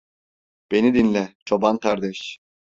Beni 0.71 0.93
dinle, 0.93 1.35
çoban 1.45 1.77
kardeş. 1.77 2.37